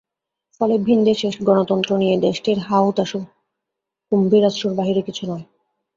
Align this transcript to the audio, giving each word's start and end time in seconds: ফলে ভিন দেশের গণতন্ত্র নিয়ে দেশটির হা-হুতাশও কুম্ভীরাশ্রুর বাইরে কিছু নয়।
ফলে 0.61 0.75
ভিন 0.77 0.99
দেশের 1.03 1.33
গণতন্ত্র 1.43 1.91
নিয়ে 1.97 2.15
দেশটির 2.17 2.57
হা-হুতাশও 2.59 3.21
কুম্ভীরাশ্রুর 4.11 4.73
বাইরে 4.75 5.01
কিছু 5.01 5.23
নয়। 5.27 5.45